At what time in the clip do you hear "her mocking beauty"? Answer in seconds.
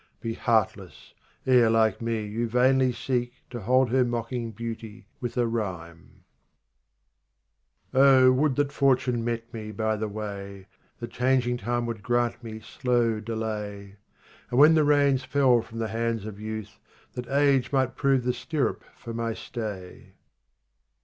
3.91-5.05